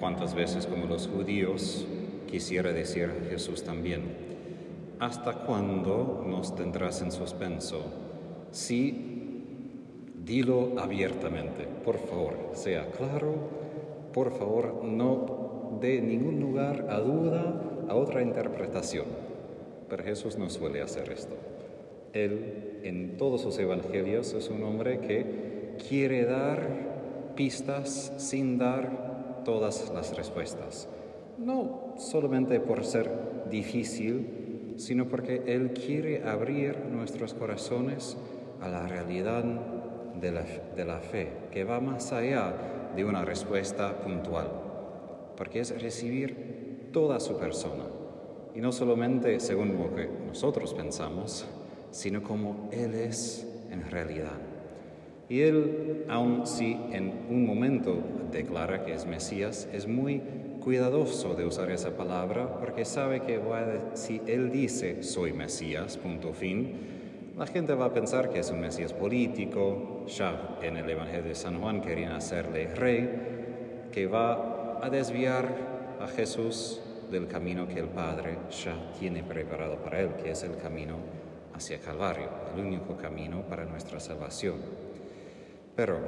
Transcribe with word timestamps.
cuántas 0.00 0.34
veces 0.34 0.66
como 0.66 0.86
los 0.86 1.06
judíos 1.06 1.86
quisiera 2.26 2.72
decir 2.72 3.28
Jesús 3.30 3.62
también, 3.62 4.02
¿hasta 4.98 5.34
cuándo 5.44 6.24
nos 6.26 6.56
tendrás 6.56 7.02
en 7.02 7.12
suspenso? 7.12 7.84
Sí, 8.50 9.44
dilo 10.24 10.78
abiertamente, 10.78 11.66
por 11.84 11.98
favor, 11.98 12.50
sea 12.54 12.90
claro, 12.90 13.34
por 14.12 14.32
favor, 14.32 14.82
no 14.82 15.78
dé 15.80 16.00
ningún 16.00 16.40
lugar 16.40 16.86
a 16.88 16.98
duda, 16.98 17.84
a 17.88 17.94
otra 17.94 18.22
interpretación. 18.22 19.06
Pero 19.88 20.04
Jesús 20.04 20.38
no 20.38 20.48
suele 20.48 20.82
hacer 20.82 21.10
esto. 21.10 21.36
Él 22.12 22.80
en 22.82 23.16
todos 23.16 23.42
sus 23.42 23.58
evangelios 23.58 24.32
es 24.32 24.48
un 24.48 24.62
hombre 24.62 25.00
que 25.00 25.76
quiere 25.88 26.24
dar 26.24 27.32
pistas 27.36 28.12
sin 28.16 28.58
dar 28.58 29.09
todas 29.50 29.90
las 29.92 30.16
respuestas. 30.16 30.88
No 31.36 31.94
solamente 31.96 32.60
por 32.60 32.84
ser 32.84 33.10
difícil, 33.50 34.74
sino 34.76 35.08
porque 35.08 35.42
Él 35.44 35.72
quiere 35.72 36.22
abrir 36.22 36.78
nuestros 36.88 37.34
corazones 37.34 38.16
a 38.60 38.68
la 38.68 38.86
realidad 38.86 39.42
de 39.42 40.30
la, 40.30 40.44
de 40.76 40.84
la 40.84 41.00
fe, 41.00 41.32
que 41.50 41.64
va 41.64 41.80
más 41.80 42.12
allá 42.12 42.54
de 42.94 43.04
una 43.04 43.24
respuesta 43.24 43.98
puntual, 43.98 44.46
porque 45.36 45.58
es 45.58 45.82
recibir 45.82 46.88
toda 46.92 47.18
su 47.18 47.36
persona, 47.36 47.86
y 48.54 48.60
no 48.60 48.70
solamente 48.70 49.40
según 49.40 49.76
lo 49.76 49.92
que 49.96 50.08
nosotros 50.28 50.74
pensamos, 50.74 51.44
sino 51.90 52.22
como 52.22 52.68
Él 52.70 52.94
es 52.94 53.48
en 53.72 53.90
realidad. 53.90 54.49
Y 55.30 55.42
Él, 55.42 56.04
aun 56.08 56.44
si 56.44 56.72
en 56.90 57.12
un 57.30 57.46
momento 57.46 58.02
declara 58.32 58.84
que 58.84 58.92
es 58.92 59.06
Mesías, 59.06 59.68
es 59.72 59.86
muy 59.86 60.20
cuidadoso 60.60 61.34
de 61.34 61.46
usar 61.46 61.70
esa 61.70 61.96
palabra 61.96 62.58
porque 62.58 62.84
sabe 62.84 63.20
que 63.20 63.40
si 63.94 64.20
Él 64.26 64.50
dice 64.50 65.04
soy 65.04 65.32
Mesías, 65.32 65.96
punto 65.98 66.34
fin, 66.34 66.74
la 67.38 67.46
gente 67.46 67.74
va 67.74 67.86
a 67.86 67.92
pensar 67.92 68.30
que 68.30 68.40
es 68.40 68.50
un 68.50 68.60
Mesías 68.60 68.92
político, 68.92 70.04
ya 70.08 70.58
en 70.62 70.76
el 70.76 70.90
Evangelio 70.90 71.28
de 71.28 71.36
San 71.36 71.60
Juan 71.60 71.80
querían 71.80 72.10
hacerle 72.10 72.74
rey, 72.74 73.88
que 73.92 74.08
va 74.08 74.80
a 74.82 74.90
desviar 74.90 75.96
a 76.00 76.08
Jesús 76.08 76.82
del 77.08 77.28
camino 77.28 77.68
que 77.68 77.78
el 77.78 77.88
Padre 77.88 78.36
ya 78.64 78.74
tiene 78.98 79.22
preparado 79.22 79.76
para 79.76 80.00
él, 80.00 80.10
que 80.20 80.32
es 80.32 80.42
el 80.42 80.56
camino 80.56 80.96
hacia 81.54 81.78
Calvario, 81.78 82.28
el 82.52 82.64
único 82.64 82.96
camino 82.96 83.42
para 83.42 83.64
nuestra 83.64 84.00
salvación. 84.00 84.89
Pero 85.76 85.98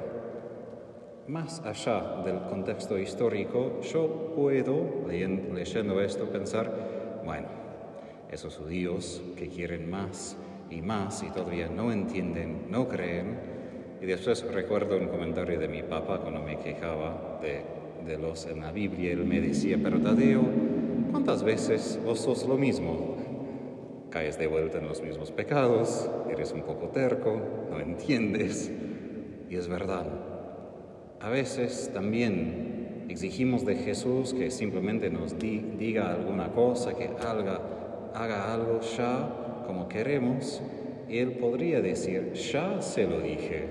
más 1.29 1.61
allá 1.61 2.23
del 2.25 2.41
contexto 2.43 2.99
histórico, 2.99 3.81
yo 3.81 4.33
puedo, 4.35 5.07
leyendo 5.09 6.01
esto, 6.01 6.27
pensar, 6.27 7.21
bueno, 7.25 7.49
esos 8.31 8.57
judíos 8.57 9.23
que 9.37 9.49
quieren 9.49 9.91
más 9.91 10.37
y 10.71 10.81
más 10.81 11.23
y 11.23 11.31
todavía 11.31 11.69
no 11.69 11.93
entienden, 11.93 12.67
no 12.71 12.89
creen, 12.89 13.39
y 14.01 14.07
después 14.07 14.43
recuerdo 14.53 14.97
un 14.97 15.09
comentario 15.09 15.59
de 15.59 15.69
mi 15.69 15.83
papá 15.83 16.19
cuando 16.19 16.43
me 16.43 16.59
quejaba 16.59 17.39
de, 17.41 17.63
de 18.05 18.19
los 18.19 18.47
en 18.47 18.61
la 18.61 18.73
Biblia, 18.73 19.13
él 19.13 19.25
me 19.25 19.41
decía, 19.41 19.79
pero 19.83 20.01
Tadeo, 20.01 20.43
¿cuántas 21.13 21.45
veces 21.45 22.01
vos 22.05 22.21
sos 22.21 22.47
lo 22.47 22.57
mismo? 22.57 23.13
caes 24.13 24.39
de 24.39 24.47
vuelta 24.47 24.79
en 24.79 24.87
los 24.87 25.03
mismos 25.03 25.33
pecados, 25.33 26.09
eres 26.31 26.53
un 26.53 26.63
poco 26.63 26.89
terco, 26.89 27.41
no 27.71 27.81
entiendes. 27.81 28.71
Y 29.53 29.57
es 29.57 29.69
verdad. 29.69 30.07
A 31.21 31.29
veces 31.29 31.91
también 31.93 33.05
exigimos 33.11 33.67
de 33.67 33.77
Jesús 33.77 34.33
que 34.33 34.51
simplemente 34.51 35.11
nos 35.11 35.39
diga 35.39 36.11
alguna 36.11 36.53
cosa, 36.53 36.95
que 36.95 37.11
haga, 37.21 37.61
haga 38.15 38.55
algo 38.55 38.81
ya 38.97 39.63
como 39.67 39.91
queremos. 39.91 40.63
Y 41.07 41.19
Él 41.19 41.33
podría 41.33 41.83
decir, 41.83 42.33
ya 42.33 42.81
se 42.81 43.07
lo 43.07 43.21
dije, 43.21 43.67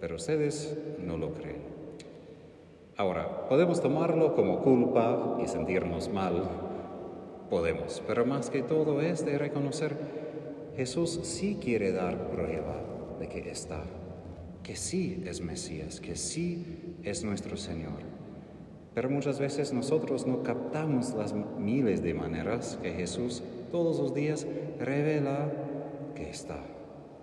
pero 0.00 0.16
ustedes 0.16 0.76
no 0.98 1.16
lo 1.16 1.32
creen. 1.32 1.62
Ahora, 2.96 3.46
podemos 3.48 3.80
tomarlo 3.80 4.34
como 4.34 4.62
culpa 4.62 5.38
y 5.40 5.46
sentirnos 5.46 6.08
mal 6.08 6.42
podemos, 7.48 8.02
pero 8.04 8.26
más 8.26 8.50
que 8.50 8.62
todo 8.62 9.00
es 9.00 9.24
de 9.24 9.38
reconocer, 9.38 9.96
Jesús 10.76 11.20
sí 11.22 11.56
quiere 11.62 11.92
dar 11.92 12.30
prueba 12.32 12.80
de 13.20 13.28
que 13.28 13.48
está, 13.48 13.84
que 14.62 14.76
sí 14.76 15.22
es 15.26 15.40
Mesías, 15.40 16.00
que 16.00 16.16
sí 16.16 16.64
es 17.02 17.24
nuestro 17.24 17.56
Señor. 17.56 18.00
Pero 18.94 19.08
muchas 19.08 19.40
veces 19.40 19.72
nosotros 19.72 20.26
no 20.26 20.42
captamos 20.42 21.14
las 21.14 21.32
miles 21.32 22.02
de 22.02 22.14
maneras 22.14 22.78
que 22.82 22.92
Jesús 22.92 23.42
todos 23.70 23.98
los 23.98 24.14
días 24.14 24.46
revela 24.78 25.50
que 26.14 26.28
está, 26.28 26.62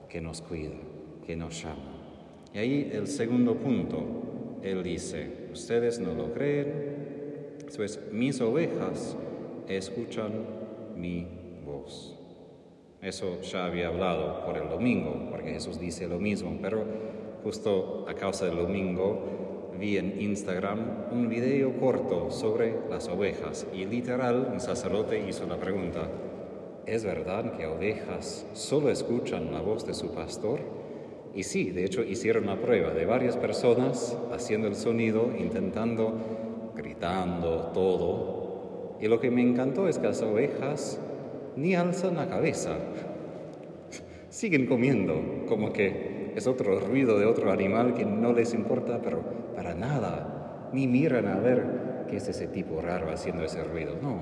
que 0.09 0.19
nos 0.19 0.41
cuida, 0.41 0.75
que 1.25 1.35
nos 1.35 1.61
llama. 1.61 1.99
Y 2.53 2.57
ahí 2.57 2.89
el 2.91 3.07
segundo 3.07 3.55
punto, 3.55 4.03
Él 4.63 4.81
dice, 4.81 5.47
ustedes 5.53 5.99
no 5.99 6.15
lo 6.15 6.33
creen, 6.33 6.89
pues 7.75 7.99
mis 8.11 8.41
ovejas 8.41 9.15
escuchan 9.67 10.31
mi 10.95 11.27
voz. 11.63 12.17
Eso 13.01 13.39
ya 13.41 13.65
había 13.65 13.87
hablado 13.87 14.43
por 14.43 14.57
el 14.57 14.67
domingo, 14.67 15.27
porque 15.29 15.51
Jesús 15.51 15.79
dice 15.79 16.07
lo 16.07 16.19
mismo, 16.19 16.57
pero 16.61 16.83
justo 17.43 18.05
a 18.07 18.13
causa 18.13 18.45
del 18.45 18.57
domingo 18.57 19.39
vi 19.79 19.97
en 19.97 20.19
Instagram 20.19 20.79
un 21.11 21.29
video 21.29 21.79
corto 21.79 22.31
sobre 22.31 22.75
las 22.89 23.07
ovejas 23.07 23.65
y 23.73 23.85
literal 23.85 24.49
un 24.51 24.59
sacerdote 24.59 25.25
hizo 25.27 25.47
la 25.47 25.57
pregunta, 25.57 26.09
¿es 26.85 27.05
verdad 27.05 27.55
que 27.55 27.65
ovejas 27.65 28.45
solo 28.53 28.89
escuchan 28.89 29.53
la 29.53 29.61
voz 29.61 29.85
de 29.85 29.93
su 29.93 30.13
pastor? 30.13 30.59
Y 31.33 31.43
sí, 31.43 31.71
de 31.71 31.85
hecho 31.85 32.03
hicieron 32.03 32.43
una 32.43 32.59
prueba 32.59 32.89
de 32.89 33.05
varias 33.05 33.37
personas 33.37 34.17
haciendo 34.33 34.67
el 34.67 34.75
sonido, 34.75 35.31
intentando, 35.37 36.13
gritando, 36.75 37.71
todo, 37.73 38.97
y 38.99 39.07
lo 39.07 39.21
que 39.21 39.31
me 39.31 39.41
encantó 39.41 39.87
es 39.87 39.97
que 39.97 40.07
las 40.07 40.21
ovejas 40.21 40.99
ni 41.55 41.75
alzan 41.75 42.17
la 42.17 42.27
cabeza, 42.27 42.77
siguen 44.29 44.65
comiendo, 44.65 45.45
como 45.47 45.71
que 45.71 46.18
es 46.39 46.47
otro 46.47 46.79
ruido 46.79 47.19
de 47.19 47.25
otro 47.25 47.51
animal 47.51 47.93
que 47.93 48.05
no 48.05 48.31
les 48.31 48.53
importa, 48.53 49.01
pero 49.01 49.21
para 49.55 49.75
nada, 49.75 50.69
ni 50.71 50.87
miran 50.87 51.27
a 51.27 51.37
ver 51.37 52.05
qué 52.09 52.15
es 52.15 52.27
ese 52.29 52.47
tipo 52.47 52.81
raro 52.81 53.11
haciendo 53.11 53.43
ese 53.43 53.61
ruido, 53.61 53.97
no. 54.01 54.21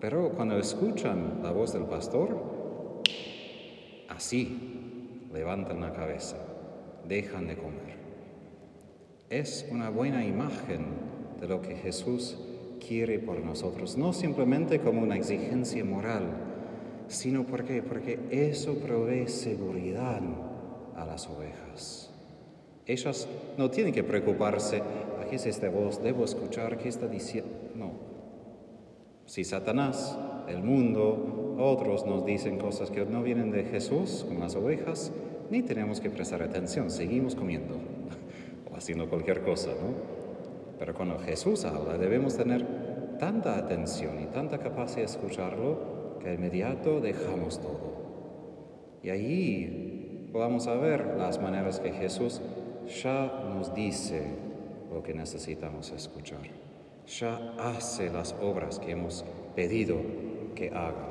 Pero 0.00 0.30
cuando 0.30 0.58
escuchan 0.58 1.40
la 1.42 1.52
voz 1.52 1.74
del 1.74 1.84
pastor, 1.84 2.34
así 4.08 5.28
levantan 5.32 5.82
la 5.82 5.92
cabeza, 5.92 6.38
dejan 7.06 7.46
de 7.46 7.56
comer. 7.56 7.92
Es 9.28 9.68
una 9.70 9.90
buena 9.90 10.24
imagen 10.24 10.86
de 11.40 11.46
lo 11.46 11.60
que 11.60 11.76
Jesús 11.76 12.38
quiere 12.86 13.18
por 13.18 13.38
nosotros, 13.38 13.98
no 13.98 14.14
simplemente 14.14 14.80
como 14.80 15.02
una 15.02 15.16
exigencia 15.16 15.84
moral, 15.84 16.22
sino 17.06 17.44
porque, 17.44 17.82
porque 17.82 18.18
eso 18.30 18.76
provee 18.76 19.28
seguridad 19.28 20.22
a 21.02 21.06
las 21.06 21.28
ovejas. 21.28 22.10
Ellas 22.86 23.28
no 23.58 23.70
tienen 23.70 23.92
que 23.92 24.02
preocuparse, 24.02 24.82
¿qué 25.28 25.36
es 25.36 25.46
esta 25.46 25.68
voz? 25.68 26.02
¿Debo 26.02 26.24
escuchar 26.24 26.78
qué 26.78 26.88
está 26.88 27.06
diciendo? 27.06 27.50
No. 27.74 27.92
Si 29.26 29.44
Satanás, 29.44 30.16
el 30.48 30.62
mundo, 30.62 31.56
otros 31.58 32.04
nos 32.06 32.24
dicen 32.24 32.58
cosas 32.58 32.90
que 32.90 33.04
no 33.04 33.22
vienen 33.22 33.50
de 33.50 33.64
Jesús, 33.64 34.24
como 34.26 34.40
las 34.40 34.56
ovejas, 34.56 35.12
ni 35.50 35.62
tenemos 35.62 36.00
que 36.00 36.10
prestar 36.10 36.42
atención, 36.42 36.90
seguimos 36.90 37.34
comiendo 37.34 37.74
o 38.72 38.76
haciendo 38.76 39.08
cualquier 39.08 39.42
cosa, 39.42 39.70
¿no? 39.70 40.22
Pero 40.78 40.94
cuando 40.94 41.18
Jesús 41.18 41.64
habla 41.64 41.96
debemos 41.96 42.36
tener 42.36 42.66
tanta 43.18 43.56
atención 43.56 44.20
y 44.20 44.26
tanta 44.26 44.58
capacidad 44.58 45.06
de 45.06 45.12
escucharlo 45.12 46.18
que 46.20 46.28
de 46.28 46.34
inmediato 46.34 47.00
dejamos 47.00 47.60
todo. 47.60 47.92
Y 49.02 49.10
ahí 49.10 49.81
vamos 50.32 50.66
a 50.66 50.74
ver 50.74 51.14
las 51.18 51.40
maneras 51.40 51.80
que 51.80 51.92
Jesús 51.92 52.40
ya 53.02 53.44
nos 53.54 53.74
dice 53.74 54.22
lo 54.92 55.02
que 55.02 55.14
necesitamos 55.14 55.90
escuchar. 55.90 56.40
Ya 57.06 57.54
hace 57.58 58.10
las 58.10 58.34
obras 58.40 58.78
que 58.78 58.92
hemos 58.92 59.24
pedido 59.54 59.96
que 60.54 60.68
haga. 60.70 61.08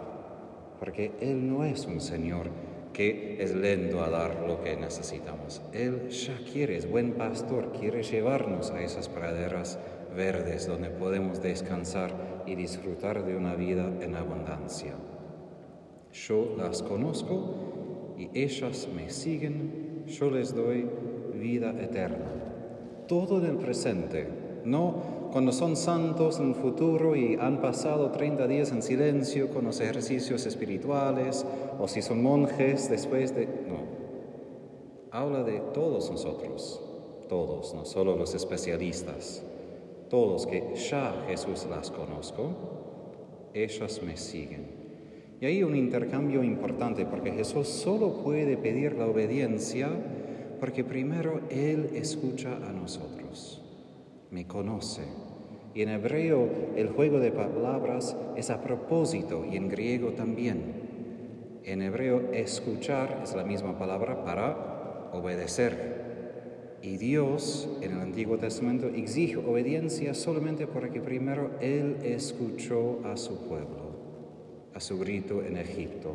Porque 0.80 1.12
Él 1.20 1.48
no 1.48 1.64
es 1.64 1.86
un 1.86 2.02
Señor 2.02 2.48
que 2.94 3.42
es 3.42 3.56
lento 3.56 4.04
a 4.04 4.10
dar 4.10 4.44
lo 4.48 4.62
que 4.62 4.76
necesitamos. 4.76 5.62
Él 5.72 6.10
ya 6.10 6.38
quiere, 6.52 6.76
es 6.76 6.90
buen 6.90 7.14
pastor, 7.14 7.72
quiere 7.80 8.04
llevarnos 8.04 8.72
a 8.72 8.82
esas 8.82 9.08
praderas 9.08 9.80
verdes 10.16 10.68
donde 10.68 10.90
podemos 10.90 11.42
descansar 11.42 12.44
y 12.46 12.56
disfrutar 12.56 13.24
de 13.24 13.38
una 13.38 13.56
vida 13.56 13.90
en 14.02 14.16
abundancia. 14.16 14.94
Yo 16.12 16.56
las 16.58 16.84
conozco 16.84 17.81
y 18.22 18.30
ellas 18.40 18.88
me 18.94 19.10
siguen, 19.10 20.04
yo 20.06 20.30
les 20.30 20.54
doy 20.54 20.88
vida 21.34 21.72
eterna. 21.72 22.30
Todo 23.08 23.40
en 23.40 23.46
el 23.46 23.58
presente 23.58 24.28
No 24.64 25.30
cuando 25.32 25.52
son 25.52 25.76
santos 25.76 26.40
en 26.40 26.50
el 26.50 26.56
futuro 26.56 27.16
y 27.16 27.36
han 27.36 27.62
pasado 27.62 28.12
30 28.12 28.48
días 28.48 28.72
en 28.72 28.84
silencio 28.84 29.50
con 29.50 29.66
los 29.66 29.80
ejercicios 29.80 30.46
espirituales, 30.46 31.46
o 31.80 31.88
si 31.88 32.02
son 32.02 32.22
monjes 32.22 32.90
después 32.90 33.34
de... 33.34 33.46
No, 33.46 33.80
habla 35.10 35.44
de 35.44 35.62
todos 35.74 36.12
nosotros, 36.12 36.82
todos, 37.30 37.74
no 37.74 37.86
solo 37.86 38.18
los 38.18 38.36
especialistas, 38.36 39.42
todos 40.10 40.46
que 40.46 40.76
ya 40.76 41.24
Jesús 41.28 41.66
las 41.70 41.90
conozco, 41.92 42.52
ellas 43.54 44.02
me 44.04 44.18
siguen. 44.18 44.81
Y 45.42 45.48
hay 45.48 45.64
un 45.64 45.76
intercambio 45.76 46.44
importante 46.44 47.04
porque 47.04 47.32
Jesús 47.32 47.68
solo 47.68 48.22
puede 48.22 48.58
pedir 48.58 48.94
la 48.94 49.08
obediencia 49.08 49.90
porque 50.60 50.84
primero 50.84 51.42
Él 51.50 51.90
escucha 51.96 52.58
a 52.58 52.72
nosotros, 52.72 53.60
me 54.30 54.46
conoce. 54.46 55.02
Y 55.74 55.82
en 55.82 55.90
hebreo 55.90 56.48
el 56.76 56.90
juego 56.90 57.20
de 57.20 57.32
palabras 57.32 58.16
es 58.36 58.52
a 58.52 58.62
propósito 58.62 59.44
y 59.52 59.58
en 59.58 59.68
griego 59.68 60.12
también. 60.12 60.62
En 61.64 61.82
hebreo 61.82 62.32
escuchar 62.34 63.22
es 63.24 63.34
la 63.34 63.44
misma 63.44 63.80
palabra 63.80 64.24
para 64.24 65.10
obedecer. 65.12 66.78
Y 66.84 66.98
Dios 66.98 67.68
en 67.82 67.94
el 67.94 68.02
Antiguo 68.02 68.38
Testamento 68.38 68.90
exige 68.90 69.38
obediencia 69.38 70.14
solamente 70.14 70.68
porque 70.68 71.02
primero 71.02 71.50
Él 71.62 71.98
escuchó 72.04 73.00
a 73.06 73.18
su 73.18 73.48
pueblo 73.48 73.91
su 74.82 75.00
grito 75.00 75.44
en 75.44 75.58
Egipto. 75.58 76.14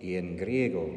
Y 0.00 0.16
en 0.16 0.36
griego, 0.36 0.88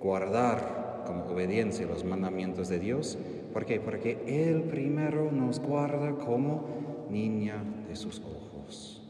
guardar 0.00 1.04
como 1.06 1.24
obediencia 1.24 1.86
los 1.86 2.04
mandamientos 2.04 2.68
de 2.68 2.78
Dios. 2.78 3.18
¿Por 3.52 3.64
qué? 3.64 3.80
Porque 3.80 4.18
Él 4.26 4.62
primero 4.64 5.30
nos 5.32 5.60
guarda 5.60 6.16
como 6.16 7.06
niña 7.10 7.62
de 7.88 7.96
sus 7.96 8.20
ojos. 8.20 9.02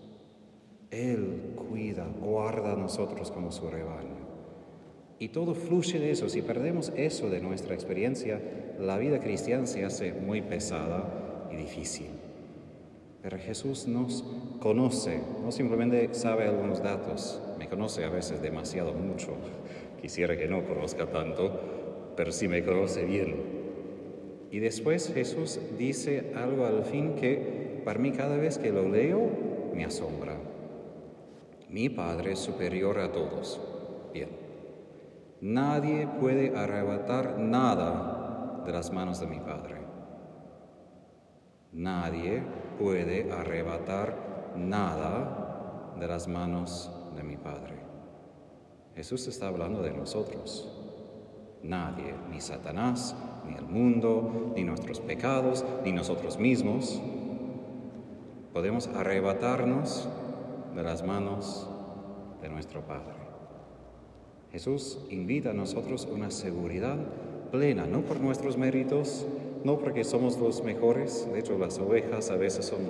Él 0.91 1.55
cuida, 1.57 2.07
guarda 2.21 2.73
a 2.73 2.77
nosotros 2.77 3.31
como 3.31 3.51
su 3.51 3.69
rebaño. 3.69 4.23
Y 5.19 5.29
todo 5.29 5.55
fluye 5.55 5.99
de 5.99 6.11
eso. 6.11 6.29
Si 6.29 6.43
perdemos 6.43 6.93
eso 6.97 7.31
de 7.31 7.41
nuestra 7.41 7.75
experiencia, 7.75 8.41
la 8.79 8.99
vida 8.99 9.21
cristiana 9.21 9.67
se 9.67 9.85
hace 9.85 10.13
muy 10.13 10.43
pesada 10.43 11.49
y 11.51 11.57
difícil. 11.57 12.09
Pero 13.23 13.39
Jesús 13.39 13.87
nos 13.87 14.25
conoce, 14.59 15.21
no 15.43 15.53
simplemente 15.53 16.13
sabe 16.13 16.45
algunos 16.45 16.83
datos, 16.83 17.41
me 17.59 17.69
conoce 17.69 18.05
a 18.05 18.11
veces 18.11 18.43
demasiado 18.43 18.93
mucho. 18.93 19.37
Quisiera 20.03 20.37
que 20.37 20.49
no 20.49 20.65
conozca 20.65 21.07
tanto, 21.07 22.13
pero 22.17 22.33
sí 22.33 22.49
me 22.49 22.65
conoce 22.65 23.05
bien. 23.05 23.63
Y 24.51 24.59
después 24.59 25.13
Jesús 25.15 25.61
dice 25.79 26.33
algo 26.35 26.67
al 26.67 26.85
fin 26.85 27.15
que 27.15 27.81
para 27.85 28.01
mí 28.01 28.11
cada 28.11 28.37
vez 28.37 28.59
que 28.59 28.73
lo 28.73 28.89
leo 28.89 29.31
me 29.73 29.85
asombra. 29.85 30.37
Mi 31.71 31.89
Padre 31.89 32.33
es 32.33 32.41
superior 32.41 32.99
a 32.99 33.13
todos. 33.13 33.61
Bien. 34.13 34.29
Nadie 35.41 36.07
puede 36.21 36.57
arrebatar 36.57 37.39
nada 37.39 38.63
de 38.67 38.73
las 38.73 38.93
manos 38.93 39.21
de 39.21 39.27
mi 39.27 39.39
Padre. 39.39 39.77
Nadie 41.73 42.43
puede 42.79 43.33
arrebatar 43.33 44.53
nada 44.57 45.95
de 45.99 46.07
las 46.07 46.29
manos 46.29 46.91
de 47.17 47.23
mi 47.23 47.37
Padre. 47.37 47.77
Jesús 48.95 49.27
está 49.27 49.49
hablando 49.49 49.83
de 49.83 49.93
nosotros. 49.93 50.69
Nadie, 51.63 52.15
ni 52.31 52.41
Satanás, 52.41 53.15
ni 53.47 53.55
el 53.55 53.67
mundo, 53.67 54.53
ni 54.57 54.65
nuestros 54.65 55.01
pecados, 55.01 55.65
ni 55.85 55.93
nosotros 55.93 56.39
mismos, 56.39 57.01
podemos 58.53 58.89
arrebatarnos 58.89 60.09
de 60.75 60.83
las 60.83 61.05
manos 61.05 61.69
de 62.43 62.49
nuestro 62.49 62.83
Padre. 62.83 63.23
Jesús 64.51 64.99
invita 65.09 65.51
a 65.51 65.55
nosotros 65.55 66.07
una 66.13 66.31
seguridad 66.31 66.99
plena, 67.51 67.87
no 67.87 68.03
por 68.03 68.21
nuestros 68.21 68.59
méritos, 68.59 69.25
no 69.65 69.79
porque 69.79 70.05
somos 70.05 70.39
los 70.39 70.63
mejores, 70.65 71.29
de 71.33 71.39
hecho 71.39 71.59
las 71.59 71.79
ovejas 71.79 72.31
a 72.31 72.37
veces 72.37 72.67
son 72.67 72.81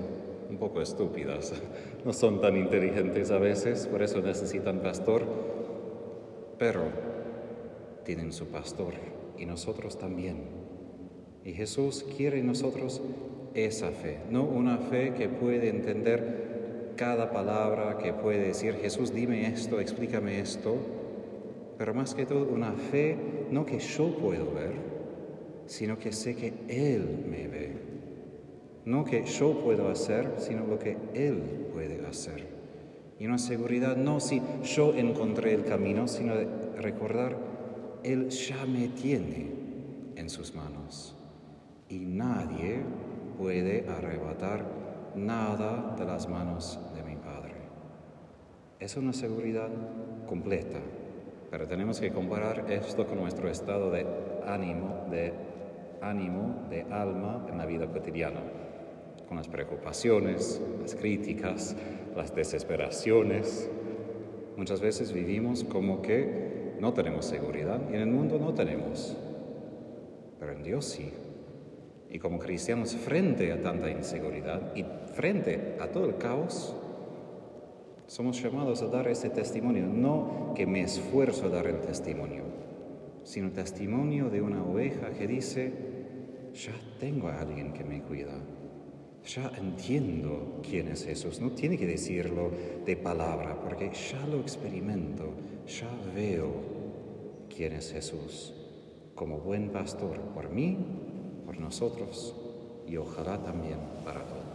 un 0.49 0.57
poco 0.59 0.81
estúpidas, 0.81 1.53
no 2.05 2.13
son 2.13 2.41
tan 2.41 2.57
inteligentes 2.57 3.31
a 3.31 3.39
veces, 3.39 3.87
por 3.87 4.03
eso 4.03 4.21
necesitan 4.21 4.81
pastor, 4.81 5.23
pero 6.59 6.83
tienen 8.05 8.33
su 8.33 8.47
pastor 8.47 8.95
y 9.39 9.47
nosotros 9.47 9.99
también. 9.99 10.63
Y 11.45 11.53
Jesús 11.53 12.05
quiere 12.17 12.39
en 12.39 12.47
nosotros 12.47 13.01
esa 13.55 13.91
fe, 13.91 14.19
no 14.31 14.45
una 14.45 14.79
fe 14.79 15.13
que 15.15 15.29
puede 15.29 15.69
entender 15.69 16.93
cada 16.97 17.33
palabra, 17.33 17.99
que 17.99 18.13
puede 18.13 18.47
decir, 18.47 18.75
Jesús, 18.75 19.13
dime 19.13 19.47
esto, 19.47 19.81
explícame 19.81 20.41
esto, 20.41 20.77
pero 21.79 21.95
más 21.95 22.15
que 22.15 22.27
todo 22.27 22.47
una 22.53 22.73
fe 22.73 23.17
no 23.51 23.67
que 23.67 23.79
yo 23.79 24.15
puedo 24.17 24.53
ver, 24.53 24.92
sino 25.73 25.99
que 25.99 26.13
sé 26.13 26.37
que 26.37 26.53
Él 26.69 27.25
me 27.31 27.49
ve. 27.49 27.73
No 28.85 29.07
que 29.07 29.25
yo 29.25 29.59
puedo 29.65 29.89
hacer, 29.89 30.35
sino 30.37 30.67
lo 30.67 30.79
que 30.79 30.99
Él 31.15 31.71
puede 31.73 32.07
hacer. 32.07 32.47
Y 33.19 33.25
una 33.25 33.39
seguridad 33.39 33.97
no 33.97 34.21
si 34.21 34.43
yo 34.65 34.93
encontré 34.93 35.55
el 35.55 35.65
camino, 35.65 36.09
sino 36.09 36.35
de 36.37 36.47
recordar, 36.77 37.39
Él 38.03 38.29
ya 38.29 38.67
me 38.67 38.89
tiene 38.89 39.51
en 40.17 40.29
sus 40.29 40.55
manos. 40.55 41.17
Y 41.89 42.01
nadie 42.01 42.81
puede 43.39 43.89
arrebatar 43.89 44.67
nada 45.17 45.97
de 45.99 46.05
las 46.05 46.29
manos 46.29 46.79
de 46.95 47.03
mi 47.03 47.17
Padre. 47.17 47.55
Es 48.79 48.99
una 48.99 49.15
seguridad 49.15 49.71
completa, 50.27 50.81
pero 51.51 51.67
tenemos 51.67 51.99
que 51.99 52.13
comparar 52.13 52.71
esto 52.71 53.07
con 53.07 53.19
nuestro 53.19 53.49
estado 53.49 53.91
de 53.91 54.07
ánimo, 54.47 55.07
de 55.11 55.52
ánimo 56.03 56.67
de 56.69 56.83
alma 56.91 57.47
en 57.49 57.59
la 57.59 57.67
vida 57.67 57.87
cotidiana, 57.87 58.41
con 59.29 59.37
las 59.37 59.49
preocupaciones, 59.49 60.61
las 60.81 60.95
críticas, 60.95 61.77
las 62.17 62.35
desesperaciones. 62.35 63.71
Muchas 64.57 64.81
veces 64.81 65.13
vivimos 65.13 65.65
como 65.65 66.03
que 66.03 66.75
no 66.81 66.93
tenemos 66.93 67.25
seguridad 67.25 67.81
y 67.91 67.95
en 67.95 68.01
el 68.01 68.11
mundo 68.11 68.39
no 68.39 68.53
tenemos, 68.53 69.17
pero 70.39 70.53
en 70.53 70.63
Dios 70.63 70.85
sí. 70.85 71.11
Y 72.11 72.19
como 72.19 72.39
cristianos 72.39 72.95
frente 72.95 73.53
a 73.53 73.63
tanta 73.63 73.89
inseguridad 73.91 74.77
y 74.77 74.85
frente 75.15 75.77
a 75.81 75.87
todo 75.87 76.05
el 76.05 76.17
caos, 76.17 76.77
somos 78.07 78.43
llamados 78.43 78.83
a 78.83 78.89
dar 78.89 79.09
ese 79.09 79.31
testimonio, 79.31 79.87
no 79.87 80.53
que 80.55 80.67
me 80.67 80.83
esfuerzo 80.83 81.47
a 81.47 81.49
dar 81.49 81.67
el 81.67 81.81
testimonio, 81.81 82.43
sino 83.25 83.51
testimonio 83.51 84.31
de 84.31 84.43
una 84.43 84.63
oveja 84.65 85.11
que 85.11 85.27
dice, 85.27 85.73
ya 86.55 86.73
tengo 86.99 87.29
a 87.29 87.41
alguien 87.41 87.73
que 87.73 87.85
me 87.85 88.03
cuida, 88.03 88.35
ya 89.25 89.53
entiendo 89.57 90.61
quién 90.63 90.89
es 90.89 91.05
Jesús, 91.05 91.41
no 91.41 91.53
tiene 91.53 91.79
que 91.79 91.87
decirlo 91.87 92.51
de 92.85 92.97
palabra, 92.97 93.61
porque 93.63 93.91
ya 93.93 94.27
lo 94.27 94.41
experimento, 94.41 95.33
ya 95.67 95.89
veo 96.15 96.53
quién 97.55 97.75
es 97.75 97.93
Jesús, 97.93 98.55
como 99.15 99.39
buen 99.39 99.71
pastor, 99.71 100.19
por 100.35 100.51
mí, 100.51 100.77
por 101.47 101.59
nosotros 101.59 102.35
y 102.87 102.97
ojalá 102.97 103.43
también 103.43 103.79
para 104.05 104.27
todos. 104.27 104.52